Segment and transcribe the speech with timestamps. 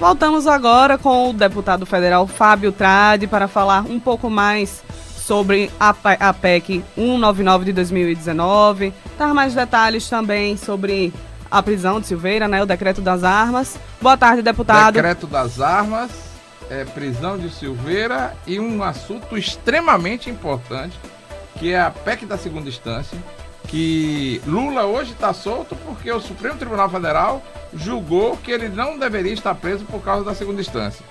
[0.00, 4.82] Voltamos agora com o deputado federal Fábio Trade para falar um pouco mais
[5.14, 5.92] sobre a,
[6.32, 11.12] PEC 199 de 2019, dar mais detalhes também sobre
[11.50, 13.78] a prisão de Silveira, né, o decreto das armas.
[14.00, 14.94] Boa tarde, deputado.
[14.94, 16.10] Decreto das armas,
[16.70, 20.98] é, prisão de Silveira e um assunto extremamente importante,
[21.58, 23.18] que é a PEC da segunda instância,
[23.70, 27.40] que Lula hoje está solto porque o Supremo Tribunal Federal
[27.72, 31.04] julgou que ele não deveria estar preso por causa da segunda instância.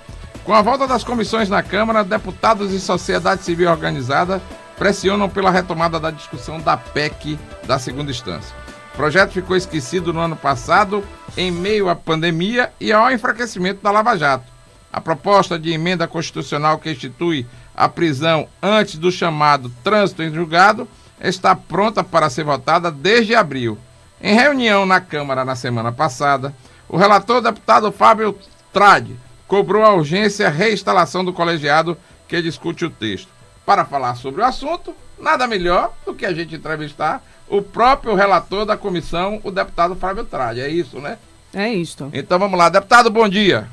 [0.44, 4.41] Com a volta das comissões na Câmara, deputados e sociedade civil organizada
[4.77, 8.53] pressionam pela retomada da discussão da PEC da segunda instância.
[8.94, 11.02] O projeto ficou esquecido no ano passado,
[11.38, 14.45] em meio à pandemia e ao enfraquecimento da Lava Jato.
[14.91, 20.86] A proposta de emenda constitucional que institui a prisão antes do chamado trânsito em julgado
[21.22, 23.78] está pronta para ser votada desde abril.
[24.22, 26.54] Em reunião na Câmara na semana passada,
[26.88, 28.38] o relator deputado Fábio
[28.73, 29.16] Trade
[29.48, 31.98] cobrou a urgência reinstalação do colegiado
[32.28, 33.30] que discute o texto.
[33.66, 38.66] Para falar sobre o assunto, nada melhor do que a gente entrevistar o próprio relator
[38.66, 40.61] da comissão, o deputado Fábio Trade.
[40.61, 41.17] É isso, né?
[41.54, 42.09] É isso.
[42.14, 43.67] Então vamos lá, deputado, bom dia.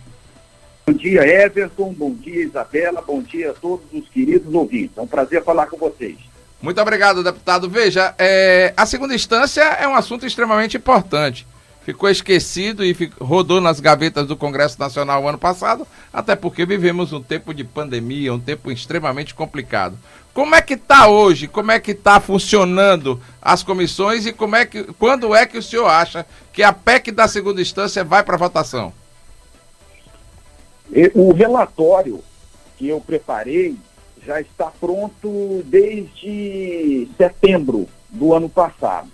[0.87, 1.93] Bom dia, Everton.
[1.93, 3.03] Bom dia, Isabela.
[3.03, 4.97] Bom dia a todos os queridos ouvintes.
[4.97, 6.17] É um prazer falar com vocês.
[6.67, 7.71] Muito obrigado, deputado.
[7.71, 11.47] Veja, é, a segunda instância é um assunto extremamente importante.
[11.85, 17.23] Ficou esquecido e rodou nas gavetas do Congresso Nacional ano passado, até porque vivemos um
[17.23, 19.97] tempo de pandemia, um tempo extremamente complicado.
[20.35, 21.47] Como é que está hoje?
[21.47, 25.63] Como é que está funcionando as comissões e como é que, quando é que o
[25.63, 28.93] senhor acha que a PEC da segunda instância vai para votação?
[31.15, 32.25] O relatório
[32.77, 33.77] que eu preparei
[34.27, 39.09] já está pronto desde setembro do ano passado.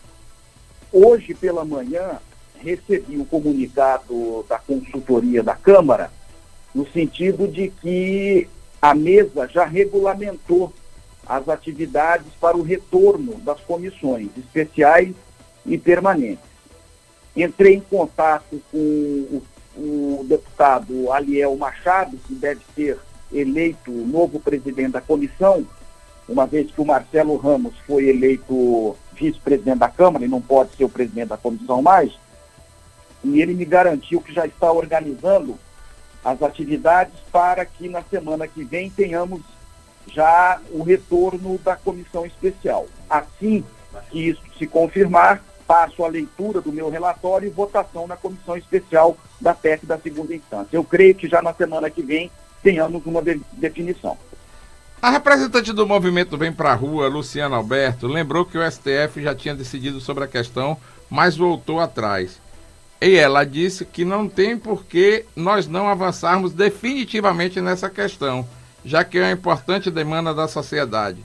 [0.91, 2.19] Hoje pela manhã
[2.59, 6.11] recebi um comunicado da consultoria da Câmara
[6.75, 8.49] no sentido de que
[8.81, 10.73] a mesa já regulamentou
[11.27, 15.15] as atividades para o retorno das comissões especiais
[15.67, 16.45] e permanentes.
[17.37, 19.43] Entrei em contato com o,
[19.77, 22.99] o deputado Aliel Machado, que deve ser
[23.33, 25.67] eleito novo presidente da comissão,
[26.29, 30.85] uma vez que o Marcelo Ramos foi eleito vice-presidente da Câmara e não pode ser
[30.85, 32.13] o presidente da comissão mais,
[33.25, 35.57] e ele me garantiu que já está organizando
[36.25, 39.43] as atividades para que na semana que vem tenhamos
[40.13, 42.87] já o retorno da comissão especial.
[43.09, 43.65] Assim
[44.11, 49.17] que isso se confirmar, passo a leitura do meu relatório e votação na comissão especial
[49.41, 50.77] da PEC da segunda instância.
[50.77, 52.31] Eu creio que já na semana que vem
[52.63, 54.17] tenhamos uma de definição.
[55.01, 59.55] A representante do movimento Vem Pra Rua, Luciana Alberto, lembrou que o STF já tinha
[59.55, 60.77] decidido sobre a questão,
[61.11, 62.41] mas voltou atrás.
[63.01, 68.47] E ela disse que não tem por que nós não avançarmos definitivamente nessa questão,
[68.85, 71.19] já que é uma importante demanda da sociedade.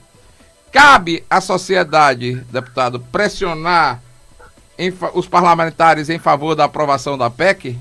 [0.72, 4.02] Cabe à sociedade, deputado, pressionar
[5.14, 7.78] os parlamentares em favor da aprovação da PEC?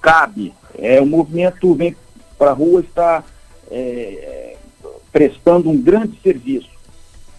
[0.00, 0.54] Cabe.
[0.78, 1.96] É, o movimento Vem
[2.38, 3.24] para a rua está
[3.70, 4.56] é,
[5.12, 6.70] prestando um grande serviço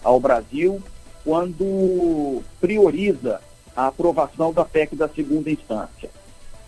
[0.02, 0.82] ao Brasil
[1.24, 3.40] quando prioriza
[3.76, 6.10] a aprovação da PEC da segunda instância.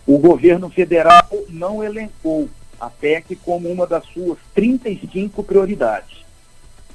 [0.05, 2.49] O governo federal não elencou
[2.79, 6.21] a PEC como uma das suas 35 prioridades.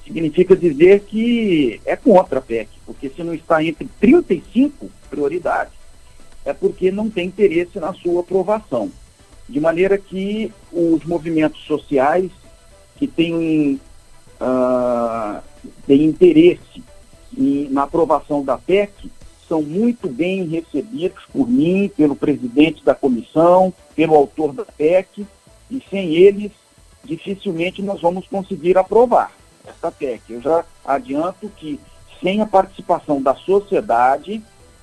[0.05, 5.75] Significa dizer que é contra a PEC, porque se não está entre 35 prioridades,
[6.45, 8.91] é porque não tem interesse na sua aprovação
[9.49, 12.31] de maneira que os movimentos sociais
[12.97, 13.81] que têm,
[14.41, 15.41] uh,
[15.87, 16.83] têm interesse
[17.37, 19.11] em, na aprovação da PEC
[19.49, 25.27] são muito bem recebidos por mim, pelo presidente da comissão, pelo autor da PEC,
[25.71, 26.51] e sem eles,
[27.05, 29.33] dificilmente nós vamos conseguir aprovar
[29.65, 30.23] essa PEC.
[30.31, 31.79] Eu já adianto que,
[32.21, 34.43] sem a participação da sociedade,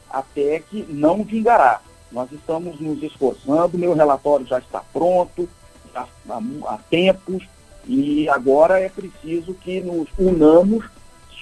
[0.10, 1.82] a PEC não vingará.
[2.14, 5.50] Nós estamos nos esforçando, meu relatório já está pronto,
[5.96, 7.44] há, há tempos,
[7.86, 10.86] e agora é preciso que nos unamos,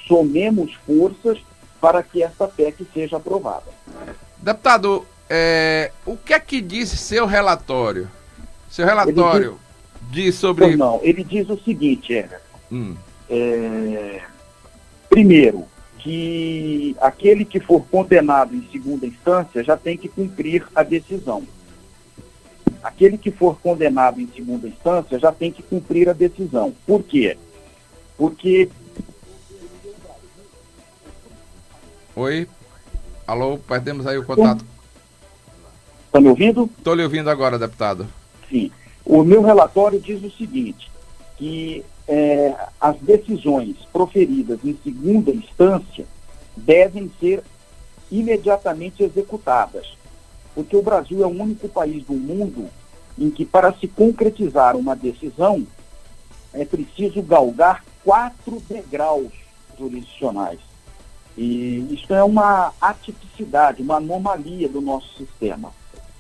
[0.08, 1.38] somemos forças
[1.82, 3.66] para que essa PEC seja aprovada.
[4.38, 8.10] Deputado, é, o que é que diz seu relatório?
[8.70, 9.60] Seu relatório
[10.10, 10.78] diz, diz, sobre.
[10.78, 12.40] Não, ele diz o seguinte, é,
[12.72, 12.96] hum.
[13.30, 14.22] é
[15.10, 15.66] primeiro,
[16.02, 21.44] que aquele que for condenado em segunda instância já tem que cumprir a decisão.
[22.82, 26.74] Aquele que for condenado em segunda instância já tem que cumprir a decisão.
[26.86, 27.38] Por quê?
[28.18, 28.70] Porque.
[32.16, 32.48] Oi?
[33.28, 34.66] Alô, perdemos aí o contato.
[36.08, 36.70] Está me ouvindo?
[36.78, 38.08] Estou lhe ouvindo agora, deputado.
[38.44, 38.72] enfim,
[39.06, 40.92] o meu relatório diz o seguinte,
[41.38, 46.06] que é, as decisões proferidas em segunda instância
[46.58, 47.42] devem ser
[48.12, 49.96] imediatamente executadas,
[50.54, 52.68] porque o Brasil é o único país do mundo
[53.18, 55.66] em que, para se concretizar uma decisão,
[56.54, 59.32] é preciso galgar quatro degraus
[59.80, 60.60] jurisdicionais.
[61.38, 65.72] E isso é uma atipicidade, uma anomalia do nosso sistema,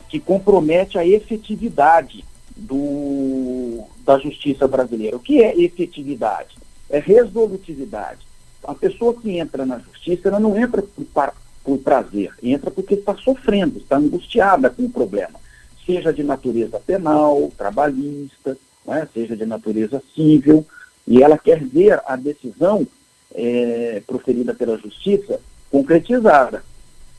[0.08, 2.24] que compromete a efetividade
[2.56, 5.18] do, da justiça brasileira.
[5.18, 6.56] O que é efetividade?
[6.90, 8.20] É resolutividade.
[8.64, 11.34] A pessoa que entra na justiça, ela não entra por,
[11.64, 15.40] por prazer, entra porque está sofrendo, está angustiada com o problema,
[15.86, 20.66] seja de natureza penal, trabalhista, né, seja de natureza civil,
[21.08, 22.86] e ela quer ver a decisão
[23.34, 25.40] é, proferida pela Justiça
[25.72, 26.64] concretizada.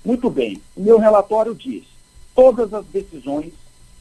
[0.05, 1.85] Muito bem, meu relatório diz:
[2.35, 3.52] todas as decisões,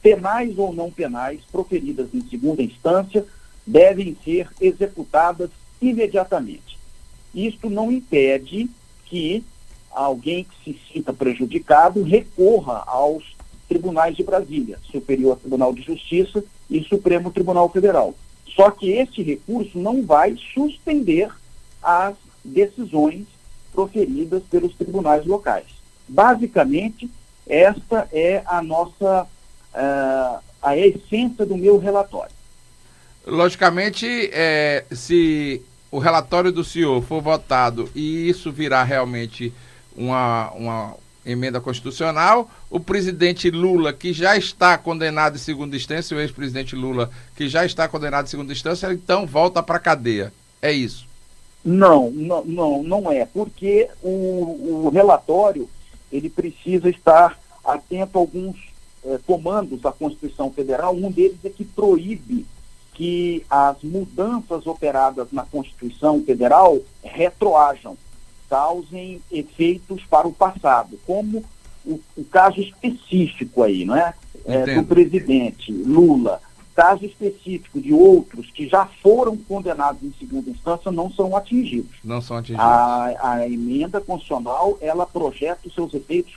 [0.02, 3.24] penais ou não penais, proferidas em segunda instância,
[3.66, 5.50] devem ser executadas
[5.80, 6.76] imediatamente.
[7.34, 8.68] Isto não impede
[9.06, 9.44] que
[9.90, 13.36] alguém que se sinta prejudicado recorra aos
[13.68, 18.14] tribunais de Brasília, Superior Tribunal de Justiça e Supremo Tribunal Federal.
[18.54, 21.30] Só que este recurso não vai suspender
[21.82, 22.14] as
[22.44, 23.24] decisões
[23.72, 25.66] proferidas pelos tribunais locais.
[26.06, 27.08] Basicamente,
[27.46, 29.26] esta é a nossa
[29.74, 32.32] uh, a essência do meu relatório.
[33.26, 39.52] Logicamente, é, se o relatório do senhor for votado e isso virar realmente
[39.96, 46.20] uma, uma emenda constitucional, o presidente Lula, que já está condenado em segunda instância, o
[46.20, 50.32] ex-presidente Lula, que já está condenado em segunda instância, então volta para a cadeia.
[50.60, 51.06] É isso.
[51.64, 55.68] Não, não, não, não é, porque o, o relatório
[56.10, 58.71] ele precisa estar atento a alguns
[59.04, 60.94] eh, comandos da Constituição Federal.
[60.94, 62.46] Um deles é que proíbe
[62.94, 67.96] que as mudanças operadas na Constituição Federal retroajam,
[68.48, 71.42] causem efeitos para o passado, como
[71.84, 74.14] o, o caso específico aí, não é?
[74.44, 76.40] é do presidente Lula
[76.74, 81.96] caso específico de outros que já foram condenados em segunda instância não são atingidos.
[82.02, 82.64] Não são atingidos.
[82.64, 86.34] A, a emenda constitucional, ela projeta os seus efeitos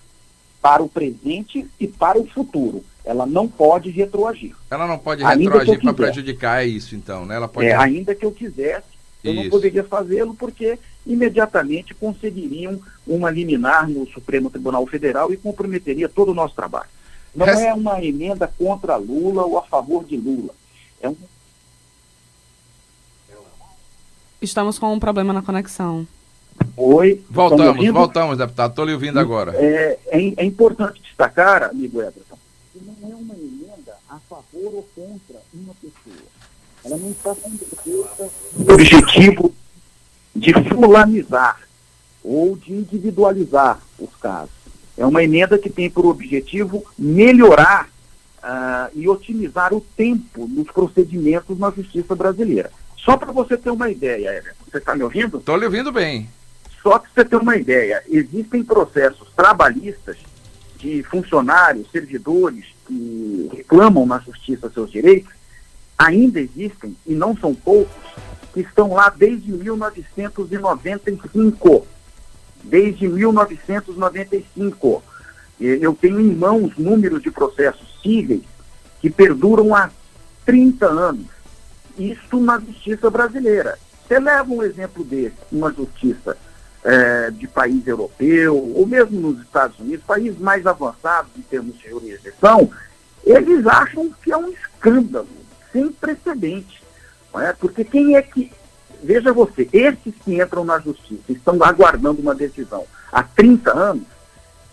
[0.65, 2.83] para o presente e para o futuro.
[3.06, 4.56] Ela não pode retroagir.
[4.71, 7.35] Ela não pode retroagir para prejudicar, é isso então, né?
[7.35, 7.67] Ela pode...
[7.67, 8.88] É, ainda que eu quisesse,
[9.23, 9.44] eu isso.
[9.44, 16.31] não poderia fazê-lo porque imediatamente conseguiriam uma liminar no Supremo Tribunal Federal e comprometeria todo
[16.31, 16.89] o nosso trabalho.
[17.35, 20.56] Não é uma emenda contra Lula ou a favor de Lula.
[21.00, 21.15] É um...
[24.41, 26.07] Estamos com um problema na conexão.
[26.78, 27.24] Oi.
[27.30, 28.72] Voltamos, voltamos, deputado.
[28.72, 29.56] Estou lhe ouvindo agora.
[29.56, 32.38] É, é, é, importante destacar, amigo Everton,
[32.74, 36.25] que não é uma emenda a favor ou contra uma pessoa.
[36.84, 39.56] Ela não está com o objetivo
[40.36, 41.60] de fulanizar
[42.24, 44.54] ou de individualizar os casos.
[44.98, 47.90] É uma emenda que tem por objetivo melhorar
[48.44, 52.72] uh, e otimizar o tempo nos procedimentos na justiça brasileira.
[52.98, 55.38] Só para você ter uma ideia, Everton, você está me ouvindo?
[55.38, 56.30] Estou lhe ouvindo bem.
[56.86, 60.18] Só para você ter uma ideia, existem processos trabalhistas
[60.78, 65.34] de funcionários, servidores que reclamam na justiça seus direitos,
[65.98, 67.92] ainda existem, e não são poucos,
[68.54, 71.88] que estão lá desde 1995
[72.63, 75.04] desde 1995.
[75.60, 78.44] Eu tenho em mãos números de processos cíveis
[79.01, 79.89] que perduram há
[80.46, 81.25] 30 anos.
[81.98, 83.80] Isso na justiça brasileira.
[84.08, 86.38] Você leva um exemplo desse, uma justiça
[86.86, 91.89] é, de país europeu, ou mesmo nos Estados Unidos, países mais avançados em termos de
[91.89, 92.70] jurisdição,
[93.25, 95.27] eles acham que é um escândalo
[95.74, 96.84] sem precedente.
[97.38, 97.51] É?
[97.51, 98.50] Porque quem é que
[99.06, 104.08] Veja você, esses que entram na justiça, estão aguardando uma decisão há 30 anos,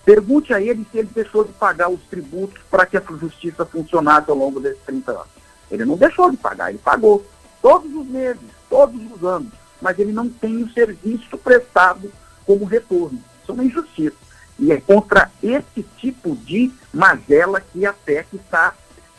[0.06, 4.30] pergunte a ele se ele deixou de pagar os tributos para que a justiça funcionasse
[4.30, 5.26] ao longo desses 30 anos.
[5.70, 7.22] Ele não deixou de pagar, ele pagou
[7.60, 8.40] todos os meses,
[8.70, 12.10] todos os anos, mas ele não tem o serviço prestado
[12.46, 13.18] como retorno.
[13.42, 14.16] Isso é uma injustiça.
[14.58, 18.74] E é contra esse tipo de mazela que a PEC está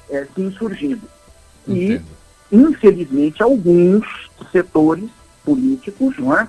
[0.10, 1.08] é, se insurgindo.
[1.68, 2.06] Entendo.
[2.52, 4.06] E infelizmente, alguns
[4.52, 5.10] setores
[5.44, 6.48] políticos não, é?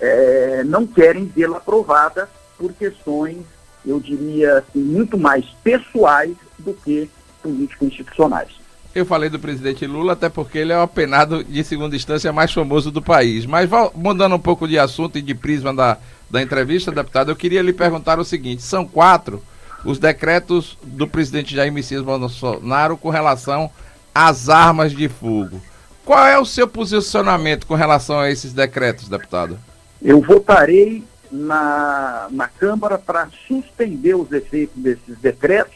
[0.00, 2.28] É, não querem vê-la aprovada
[2.58, 3.44] por questões,
[3.86, 7.08] eu diria assim, muito mais pessoais do que
[7.42, 8.61] político-institucionais.
[8.94, 12.52] Eu falei do presidente Lula até porque ele é o apenado de segunda instância mais
[12.52, 13.46] famoso do país.
[13.46, 15.96] Mas mudando um pouco de assunto e de prisma da,
[16.30, 19.42] da entrevista, deputado, eu queria lhe perguntar o seguinte: são quatro
[19.84, 23.70] os decretos do presidente Jair Messias Bolsonaro com relação
[24.14, 25.60] às armas de fogo.
[26.04, 29.58] Qual é o seu posicionamento com relação a esses decretos, deputado?
[30.00, 35.74] Eu votarei na, na Câmara para suspender os efeitos desses decretos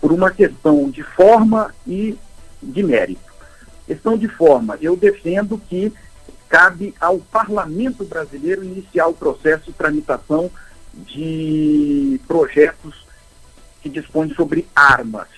[0.00, 2.16] por uma questão de forma e
[2.62, 3.30] de mérito.
[3.86, 5.92] Questão de forma, eu defendo que
[6.48, 10.50] cabe ao parlamento brasileiro iniciar o processo de tramitação
[10.92, 13.06] de projetos
[13.80, 15.28] que dispõem sobre armas.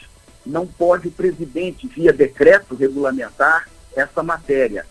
[0.45, 4.87] Não pode o presidente, via decreto, regulamentar essa matéria.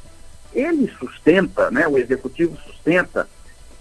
[0.53, 3.27] Ele sustenta, né, o executivo sustenta,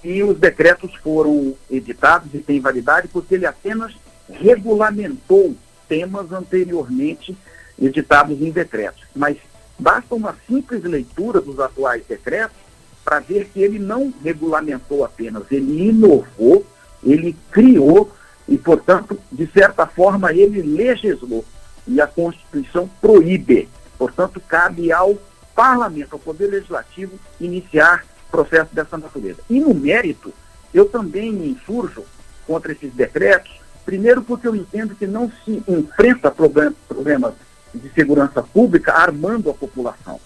[0.00, 3.94] que os decretos foram editados e têm validade porque ele apenas
[4.28, 5.54] regulamentou
[5.88, 7.36] temas anteriormente
[7.80, 9.02] editados em decretos.
[9.14, 9.36] Mas
[9.78, 12.56] basta uma simples leitura dos atuais decretos
[13.04, 16.64] para ver que ele não regulamentou apenas, ele inovou,
[17.02, 18.12] ele criou
[18.46, 21.44] e, portanto, de certa forma, ele legislou.
[21.86, 23.68] E a Constituição proíbe.
[23.98, 25.18] Portanto, cabe ao
[25.54, 29.40] Parlamento, ao Poder Legislativo, iniciar processo dessa natureza.
[29.48, 30.32] E no mérito,
[30.72, 32.04] eu também me insurjo
[32.46, 37.34] contra esses decretos, primeiro porque eu entendo que não se enfrenta problem problemas
[37.74, 40.20] de segurança pública armando a população.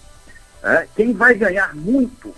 [0.63, 2.33] É, quem vai ganhar muito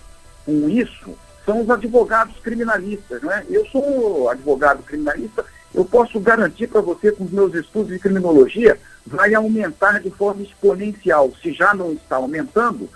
[0.46, 3.22] com isso são os advogados criminalistas.
[3.22, 3.46] Não é?
[3.50, 8.78] Eu sou advogado criminalista, eu posso garantir para você, com os meus estudos de criminologia,
[9.06, 12.90] vai aumentar de forma exponencial, se já não está aumentando,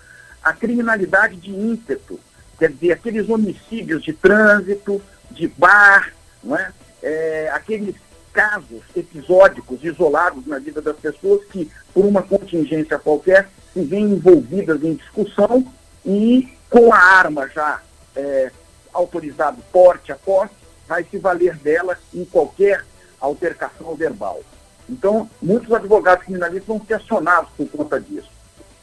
[0.43, 2.19] a criminalidade de ímpeto,
[2.59, 6.11] quer dizer, aqueles homicídios de trânsito, de bar,
[6.43, 6.71] não é?
[7.01, 7.95] é aqueles
[8.33, 14.83] casos episódicos, isolados na vida das pessoas que, por uma contingência qualquer, se veem envolvidas
[14.83, 15.65] em discussão
[16.05, 17.81] e com a arma já
[18.15, 18.51] é,
[18.93, 20.55] autorizado porte a porte,
[20.87, 22.83] vai se valer dela em qualquer
[23.19, 24.41] altercação verbal.
[24.89, 28.29] Então, muitos advogados criminalistas vão ser acionados por conta disso.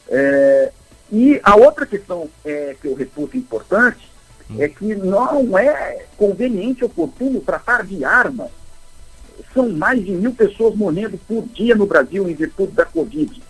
[0.09, 0.73] É,
[1.11, 4.11] e a outra questão é, que eu reputo importante
[4.59, 8.51] é que não é conveniente, oportuno tratar de armas
[9.53, 13.43] são mais de mil pessoas morrendo por dia no Brasil em virtude da Covid.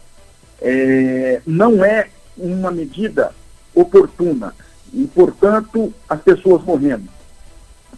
[0.61, 3.33] É, não é uma medida
[3.75, 4.55] oportuna
[4.93, 7.09] e, portanto, as pessoas morrendo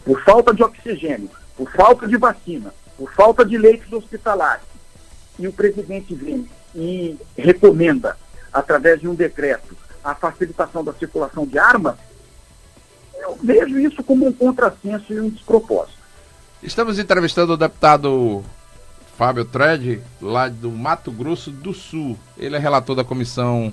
[0.04, 4.64] por falta de oxigênio, por falta de vacina, por falta de leitos hospitalares.
[5.38, 8.16] E o presidente vem e recomenda,
[8.52, 11.96] através de um decreto, a facilitação da circulação de armas,
[13.14, 15.99] eu vejo isso como um contrassenso e um despropósito.
[16.62, 18.44] Estamos entrevistando o deputado
[19.16, 22.18] Fábio Tred, lá do Mato Grosso do Sul.
[22.36, 23.72] Ele é relator da comissão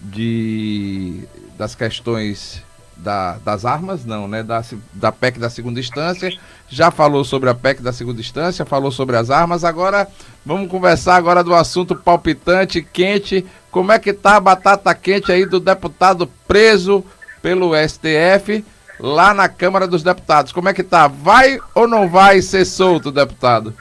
[0.00, 1.24] de,
[1.58, 2.62] das questões
[2.96, 4.44] da, das armas, não, né?
[4.44, 6.32] Da, da PEC da segunda instância.
[6.68, 9.64] Já falou sobre a PEC da segunda instância, falou sobre as armas.
[9.64, 10.06] Agora
[10.46, 13.44] vamos conversar agora do assunto palpitante, quente.
[13.72, 17.04] Como é que tá a batata quente aí do deputado preso
[17.42, 18.64] pelo STF?
[19.00, 20.52] Lá na Câmara dos Deputados.
[20.52, 21.08] Como é que tá?
[21.08, 23.74] Vai ou não vai ser solto, deputado?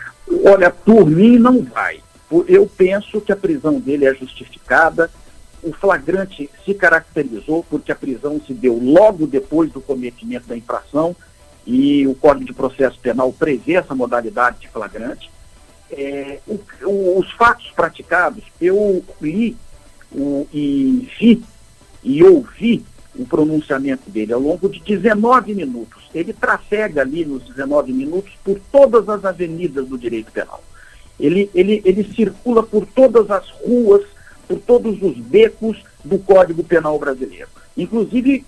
[0.45, 1.99] Olha, por mim não vai.
[2.47, 5.09] Eu penso que a prisão dele é justificada.
[5.61, 11.15] O flagrante se caracterizou porque a prisão se deu logo depois do cometimento da infração
[11.65, 15.29] e o Código de Processo Penal prevê essa modalidade de flagrante.
[15.91, 19.57] É, o, o, os fatos praticados, eu li
[20.11, 21.43] o, e vi
[22.03, 22.85] e ouvi
[23.19, 26.09] o pronunciamento dele ao longo de 19 minutos.
[26.15, 30.63] Ele trafega ali nos 19 minutos por todas as avenidas do direito penal.
[31.19, 34.03] Ele, ele, ele circula por todas as ruas,
[34.47, 38.45] por todos os becos do Código Penal brasileiro, inclusive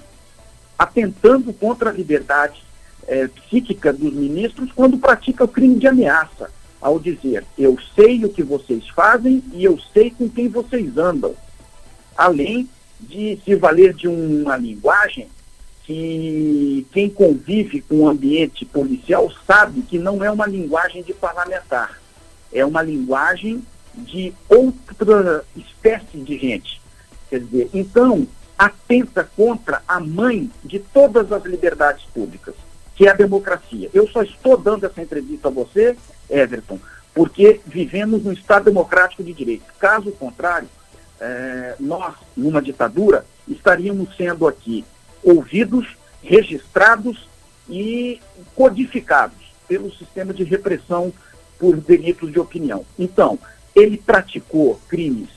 [0.80, 2.64] atentando contra a liberdade
[3.08, 6.50] é, psíquica dos ministros quando pratica o crime de ameaça,
[6.80, 11.36] ao dizer: eu sei o que vocês fazem e eu sei com quem vocês andam.
[12.18, 12.70] Além
[13.02, 15.28] de se valer de uma linguagem
[15.84, 22.00] que quem convive com o ambiente policial sabe que não é uma linguagem de parlamentar,
[22.54, 26.82] é uma linguagem de outra espécie de gente.
[27.30, 28.28] Quer dizer, então,
[28.58, 32.54] atenta contra a mãe de todas as liberdades públicas,
[32.96, 33.90] que é a democracia.
[33.94, 35.98] Eu só estou dando essa entrevista a você,
[36.30, 36.80] Everton,
[37.14, 39.66] porque vivemos num Estado democrático de direito.
[39.80, 40.70] Caso contrário,
[41.22, 44.84] é, nós, numa ditadura, estaríamos sendo aqui
[45.24, 45.88] ouvidos,
[46.24, 47.30] registrados
[47.70, 48.20] e
[48.56, 49.38] codificados
[49.68, 51.14] pelo sistema de repressão
[51.60, 52.84] por delitos de opinião.
[52.98, 53.38] Então,
[53.76, 55.30] ele praticou crimes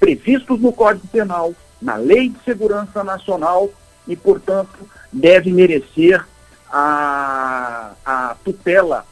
[0.00, 3.70] previstos no Código Penal, na Lei de Segurança Nacional
[4.08, 4.78] e, portanto,
[5.12, 6.24] deve merecer
[6.72, 9.04] a, a tutela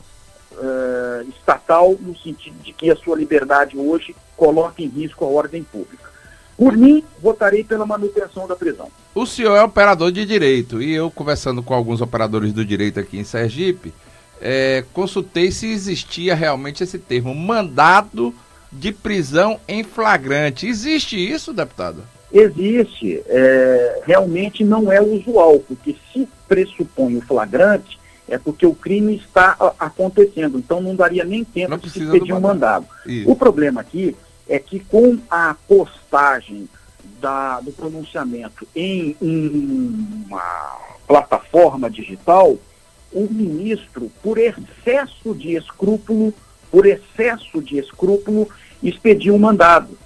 [0.58, 5.62] uh, estatal no sentido de que a sua liberdade hoje coloca em risco a ordem
[5.62, 6.08] pública.
[6.56, 8.90] Por mim, votarei pela manutenção da prisão.
[9.14, 13.18] O senhor é operador de direito e eu, conversando com alguns operadores do direito aqui
[13.18, 13.92] em Sergipe,
[14.40, 18.34] é, consultei se existia realmente esse termo, mandado
[18.70, 20.66] de prisão em flagrante.
[20.66, 22.02] Existe isso, deputado?
[22.32, 23.22] Existe.
[23.26, 27.98] É, realmente não é usual, porque se pressupõe o flagrante,
[28.28, 30.58] é porque o crime está acontecendo.
[30.58, 32.86] Então não daria nem tempo não de se pedir um mandado.
[33.06, 33.30] Isso.
[33.30, 34.14] O problema aqui
[34.48, 36.68] é que com a postagem
[37.20, 42.56] da, do pronunciamento em uma plataforma digital,
[43.12, 46.32] o ministro, por excesso de escrúpulo,
[46.70, 48.48] por excesso de escrúpulo,
[48.82, 49.98] expediu um mandado.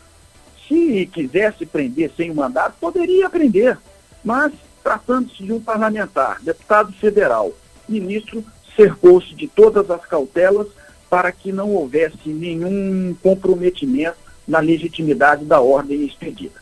[0.68, 3.76] Se quisesse prender sem o um mandado, poderia prender,
[4.24, 4.52] mas
[4.82, 7.52] tratando-se de um parlamentar, deputado federal,
[8.00, 8.44] ministro
[8.76, 10.68] cercou-se de todas as cautelas
[11.10, 16.54] para que não houvesse nenhum comprometimento na legitimidade da ordem expedida.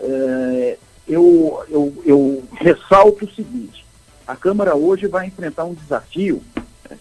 [0.00, 3.84] É, eu, eu, eu ressalto o seguinte:
[4.26, 6.42] a Câmara hoje vai enfrentar um desafio,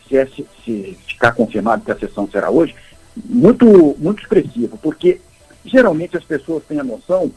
[0.07, 2.75] se, é, se ficar confirmado que a sessão será hoje,
[3.15, 5.19] muito, muito expressivo, porque
[5.65, 7.31] geralmente as pessoas têm a noção,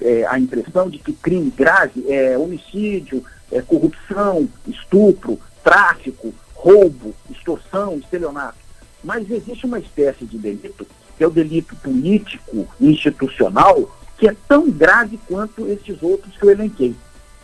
[0.00, 7.96] é, a impressão de que crime grave é homicídio, é corrupção, estupro, tráfico, roubo, extorsão,
[7.96, 8.58] estelionato.
[9.02, 14.70] Mas existe uma espécie de delito que é o delito político institucional, que é tão
[14.70, 16.94] grave quanto esses outros que eu elenquei.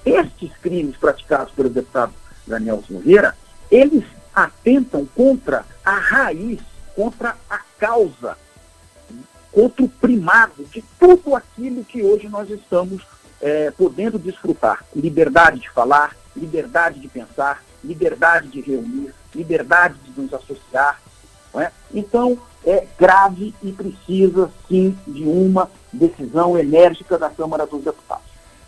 [0.05, 2.13] Estes crimes praticados pelo deputado
[2.47, 3.37] Daniel Silveira,
[3.71, 6.61] eles atentam contra a raiz,
[6.97, 8.37] contra a causa,
[9.53, 13.03] contra o primado de tudo aquilo que hoje nós estamos
[13.41, 14.85] é, podendo desfrutar.
[14.95, 21.01] Liberdade de falar, liberdade de pensar, liberdade de reunir, liberdade de nos associar.
[21.55, 21.71] É?
[21.93, 28.25] Então, é grave e precisa, sim, de uma decisão enérgica da Câmara dos Deputados.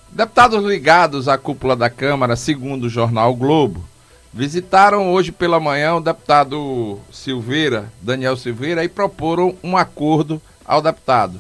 [0.09, 3.85] Deputados ligados à cúpula da Câmara, segundo o jornal Globo,
[4.33, 11.39] visitaram hoje pela manhã o deputado Silveira, Daniel Silveira, e proporam um acordo ao deputado.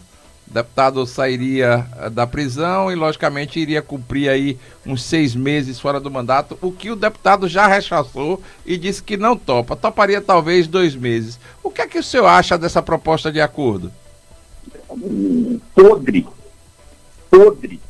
[0.52, 5.98] O deputado sairia eh, da prisão e, logicamente, iria cumprir aí uns seis meses fora
[5.98, 9.74] do mandato, o que o deputado já rechaçou e disse que não topa.
[9.74, 11.40] Toparia talvez dois meses.
[11.62, 13.90] O que é que o senhor acha dessa proposta de acordo?
[15.74, 16.26] Podre.
[17.30, 17.80] Podre.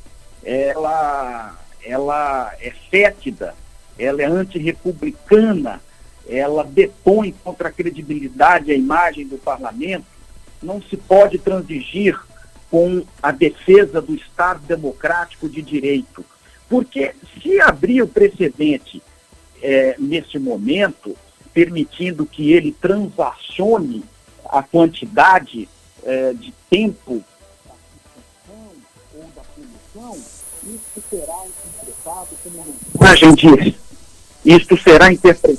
[0.45, 3.57] Ela, ela é fétida,
[3.99, 5.83] ela é antirrepublicana,
[6.29, 10.07] ela depõe contra a credibilidade e a imagem do parlamento.
[10.63, 12.17] Não se pode transigir
[12.73, 16.25] com a defesa do Estado democrático de direito.
[16.71, 19.03] Porque se abrir o precedente
[19.63, 21.15] é, nesse momento,
[21.53, 24.03] permitindo que ele transacione
[24.47, 25.69] a quantidade
[26.03, 27.23] é, de tempo
[27.67, 27.75] da
[29.17, 30.15] ou da punição,
[30.65, 33.77] isso será interpretado como mensagem de
[34.45, 35.59] isto será, interpre...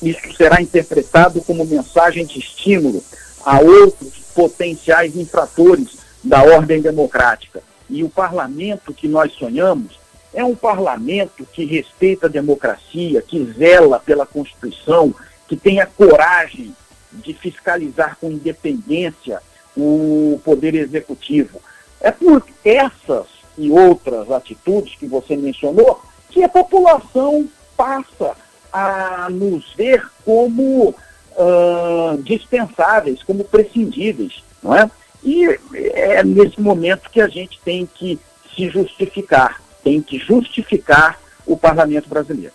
[0.00, 3.02] isto será interpretado como mensagem de estímulo
[3.44, 7.62] a outros potenciais infratores da ordem democrática.
[7.88, 9.98] E o parlamento que nós sonhamos
[10.34, 15.14] é um parlamento que respeita a democracia, que zela pela Constituição,
[15.48, 16.74] que tenha coragem
[17.12, 19.40] de fiscalizar com independência
[19.76, 21.60] o poder executivo.
[22.00, 28.36] É por essas e outras atitudes que você mencionou que a população passa
[28.70, 34.90] a nos ver como uh, dispensáveis, como prescindíveis, não é?
[35.26, 38.16] E é nesse momento que a gente tem que
[38.54, 42.54] se justificar, tem que justificar o parlamento brasileiro.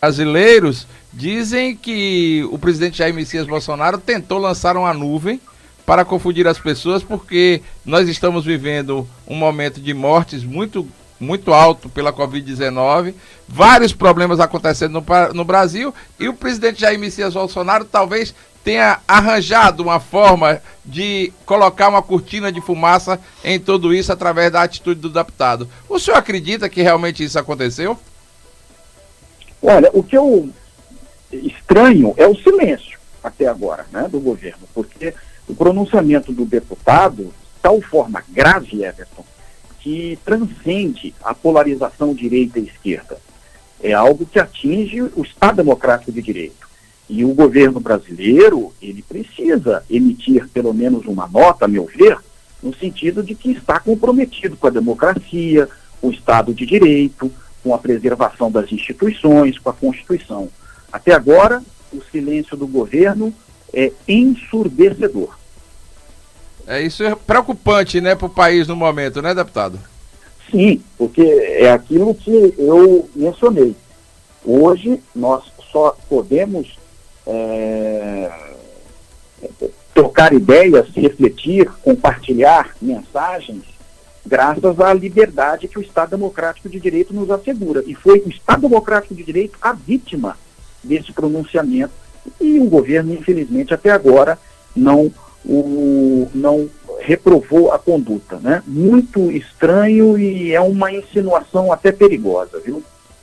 [0.00, 5.38] Brasileiros dizem que o presidente Jair Messias Bolsonaro tentou lançar uma nuvem
[5.84, 11.88] para confundir as pessoas, porque nós estamos vivendo um momento de mortes muito muito alto
[11.88, 13.14] pela Covid-19,
[13.48, 18.34] vários problemas acontecendo no, no, Brasil e o presidente Jair Messias Bolsonaro talvez
[18.66, 24.60] tenha arranjado uma forma de colocar uma cortina de fumaça em tudo isso através da
[24.60, 25.68] atitude do deputado.
[25.88, 27.96] O senhor acredita que realmente isso aconteceu?
[29.62, 30.50] Olha, o que eu
[31.32, 35.14] estranho é o silêncio até agora, né, do governo, porque
[35.46, 39.24] o pronunciamento do deputado, de tal forma grave, Everton,
[39.78, 43.16] que transcende a polarização direita e esquerda.
[43.80, 46.66] É algo que atinge o Estado Democrático de Direito.
[47.08, 52.18] E o governo brasileiro, ele precisa emitir pelo menos uma nota, a meu ver,
[52.62, 55.68] no sentido de que está comprometido com a democracia,
[56.00, 57.30] com o Estado de Direito,
[57.62, 60.48] com a preservação das instituições, com a Constituição.
[60.92, 63.32] Até agora, o silêncio do governo
[63.72, 65.36] é ensurdecedor.
[66.66, 69.78] É, isso é preocupante, né, para o país no momento, né, deputado?
[70.50, 73.74] Sim, porque é aquilo que eu mencionei.
[74.44, 76.76] Hoje nós só podemos
[77.26, 78.30] é,
[79.92, 83.62] trocar ideias, refletir, compartilhar mensagens,
[84.24, 87.82] graças à liberdade que o Estado Democrático de Direito nos assegura.
[87.86, 90.36] E foi o Estado Democrático de Direito a vítima
[90.82, 91.92] desse pronunciamento.
[92.40, 94.38] E o governo, infelizmente, até agora
[94.74, 95.12] não,
[95.44, 96.68] o, não
[97.00, 98.36] reprovou a conduta.
[98.38, 98.62] Né?
[98.66, 102.82] Muito estranho e é uma insinuação até perigosa, viu?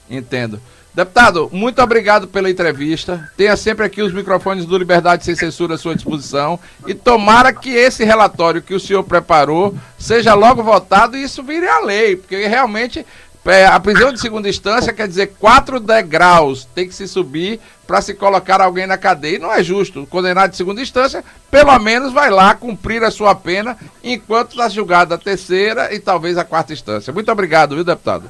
[0.09, 0.59] Entendo.
[0.95, 3.27] Deputado, muito obrigado pela entrevista.
[3.35, 6.59] Tenha sempre aqui os microfones do Liberdade Sem Censura à sua disposição.
[6.85, 11.67] E tomara que esse relatório que o senhor preparou seja logo votado e isso vire
[11.67, 13.03] a lei, porque realmente
[13.45, 18.01] é, a prisão de segunda instância quer dizer quatro degraus tem que se subir para
[18.01, 19.35] se colocar alguém na cadeia.
[19.35, 20.03] E não é justo.
[20.03, 24.69] O condenado de segunda instância, pelo menos, vai lá cumprir a sua pena enquanto está
[24.69, 27.11] julgada a terceira e talvez a quarta instância.
[27.11, 28.29] Muito obrigado, viu, deputado?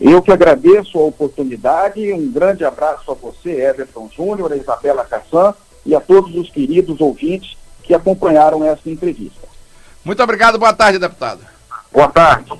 [0.00, 5.54] Eu que agradeço a oportunidade, um grande abraço a você, Everton Júnior, a Isabela Cassan
[5.86, 9.46] e a todos os queridos ouvintes que acompanharam essa entrevista.
[10.04, 11.40] Muito obrigado, boa tarde, deputado.
[11.92, 12.52] Boa tarde.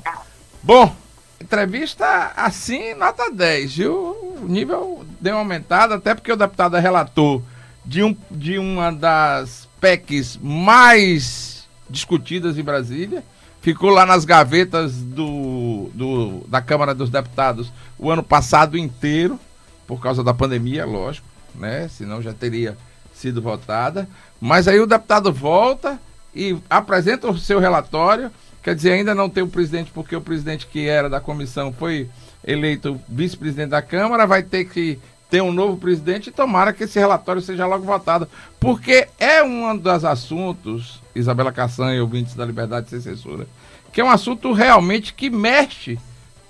[0.63, 0.95] Bom,
[1.41, 4.37] entrevista assim, nota 10, viu?
[4.41, 7.43] O nível deu uma aumentada, até porque o deputado é relator
[7.85, 13.23] de, um, de uma das PECs mais discutidas em Brasília
[13.65, 19.41] ficou lá nas gavetas do, do, da Câmara dos Deputados o ano passado inteiro,
[19.87, 21.89] por causa da pandemia, lógico, né?
[21.89, 22.77] Senão já teria
[23.15, 24.07] sido votada.
[24.39, 25.99] Mas aí o deputado volta
[26.35, 28.31] e apresenta o seu relatório.
[28.63, 32.11] Quer dizer, ainda não tem o presidente, porque o presidente que era da comissão foi
[32.47, 34.99] eleito vice-presidente da Câmara, vai ter que
[35.35, 38.29] ter um novo presidente e tomara que esse relatório seja logo votado.
[38.61, 43.49] Porque é um dos assuntos, Isabela Cassan e ouvintes da Liberdade Sem Censura,
[43.93, 45.99] que é um assunto realmente que mexe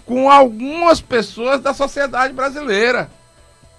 [0.05, 3.11] com algumas pessoas da sociedade brasileira.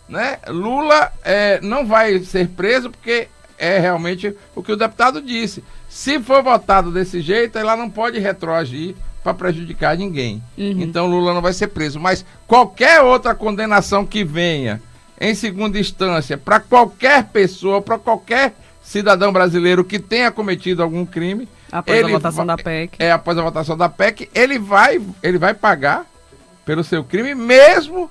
[0.09, 0.39] Né?
[0.47, 3.27] Lula é, não vai ser preso porque
[3.59, 5.63] é realmente o que o deputado disse.
[5.87, 10.41] Se for votado desse jeito, ela não pode retroagir para prejudicar ninguém.
[10.57, 10.81] Uhum.
[10.81, 11.99] Então Lula não vai ser preso.
[11.99, 14.81] Mas qualquer outra condenação que venha
[15.19, 21.47] em segunda instância para qualquer pessoa, para qualquer cidadão brasileiro que tenha cometido algum crime.
[21.71, 22.95] Após a votação da PEC.
[22.99, 26.05] É, após a votação da PEC, ele vai, ele vai pagar
[26.65, 28.09] pelo seu crime, mesmo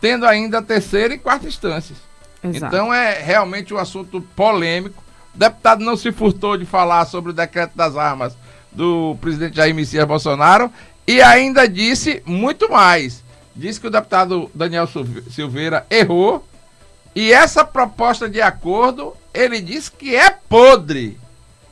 [0.00, 1.98] tendo ainda a terceira e quarta instâncias.
[2.42, 2.74] Exato.
[2.74, 5.02] Então é realmente um assunto polêmico.
[5.34, 8.36] O deputado não se furtou de falar sobre o decreto das armas
[8.70, 10.70] do presidente Jair Messias Bolsonaro
[11.06, 13.22] e ainda disse muito mais
[13.54, 14.88] disse que o deputado Daniel
[15.30, 16.46] Silveira errou
[17.14, 21.18] e essa proposta de acordo ele disse que é podre.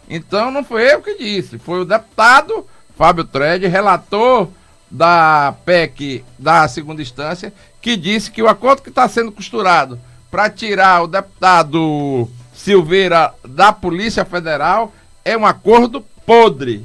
[0.09, 2.67] Então não foi eu que disse, foi o deputado
[2.97, 4.49] Fábio Tred, relator
[4.91, 9.99] da PEC da segunda instância, que disse que o acordo que está sendo costurado
[10.31, 14.93] para tirar o deputado Silveira da Polícia Federal
[15.25, 16.79] é um acordo podre.